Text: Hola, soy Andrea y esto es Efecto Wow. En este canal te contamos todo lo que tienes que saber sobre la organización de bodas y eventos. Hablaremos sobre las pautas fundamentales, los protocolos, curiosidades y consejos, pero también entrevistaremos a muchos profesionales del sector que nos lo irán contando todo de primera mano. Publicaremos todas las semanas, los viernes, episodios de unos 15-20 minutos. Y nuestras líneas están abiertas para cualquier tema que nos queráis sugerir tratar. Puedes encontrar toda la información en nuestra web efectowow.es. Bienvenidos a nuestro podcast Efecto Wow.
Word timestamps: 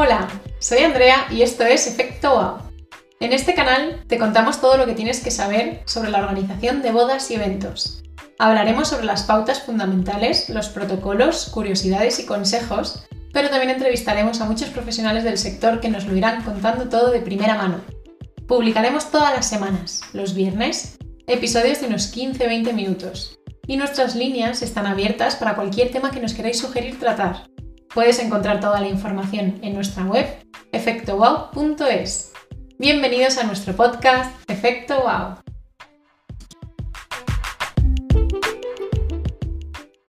Hola, 0.00 0.28
soy 0.60 0.78
Andrea 0.84 1.26
y 1.28 1.42
esto 1.42 1.64
es 1.64 1.88
Efecto 1.88 2.30
Wow. 2.30 2.70
En 3.18 3.32
este 3.32 3.52
canal 3.54 4.04
te 4.06 4.16
contamos 4.16 4.60
todo 4.60 4.76
lo 4.76 4.86
que 4.86 4.92
tienes 4.92 5.18
que 5.18 5.32
saber 5.32 5.82
sobre 5.86 6.12
la 6.12 6.20
organización 6.20 6.82
de 6.82 6.92
bodas 6.92 7.28
y 7.32 7.34
eventos. 7.34 8.04
Hablaremos 8.38 8.86
sobre 8.86 9.06
las 9.06 9.24
pautas 9.24 9.60
fundamentales, 9.60 10.50
los 10.50 10.68
protocolos, 10.68 11.46
curiosidades 11.46 12.20
y 12.20 12.26
consejos, 12.26 13.08
pero 13.32 13.50
también 13.50 13.70
entrevistaremos 13.70 14.40
a 14.40 14.44
muchos 14.44 14.68
profesionales 14.68 15.24
del 15.24 15.36
sector 15.36 15.80
que 15.80 15.88
nos 15.88 16.06
lo 16.06 16.16
irán 16.16 16.44
contando 16.44 16.88
todo 16.88 17.10
de 17.10 17.18
primera 17.18 17.56
mano. 17.56 17.80
Publicaremos 18.46 19.10
todas 19.10 19.34
las 19.34 19.48
semanas, 19.48 20.02
los 20.12 20.32
viernes, 20.32 20.96
episodios 21.26 21.80
de 21.80 21.88
unos 21.88 22.16
15-20 22.16 22.72
minutos. 22.72 23.40
Y 23.66 23.76
nuestras 23.76 24.14
líneas 24.14 24.62
están 24.62 24.86
abiertas 24.86 25.34
para 25.34 25.56
cualquier 25.56 25.90
tema 25.90 26.12
que 26.12 26.20
nos 26.20 26.34
queráis 26.34 26.60
sugerir 26.60 27.00
tratar. 27.00 27.48
Puedes 27.98 28.20
encontrar 28.20 28.60
toda 28.60 28.80
la 28.80 28.86
información 28.86 29.58
en 29.60 29.74
nuestra 29.74 30.04
web 30.04 30.24
efectowow.es. 30.70 32.32
Bienvenidos 32.78 33.38
a 33.38 33.42
nuestro 33.42 33.74
podcast 33.74 34.48
Efecto 34.48 35.00
Wow. 35.00 35.47